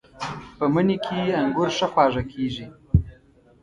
[0.57, 2.65] په مني کې انګور ښه خواږه کېږي.